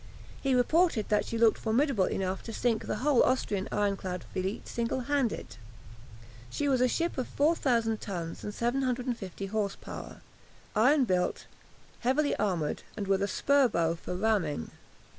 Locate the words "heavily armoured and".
11.99-13.05